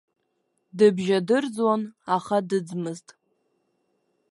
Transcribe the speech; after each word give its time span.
Дыбжьадырӡуан, 0.77 1.81
аха 2.15 2.37
дыӡмызт. 2.47 3.07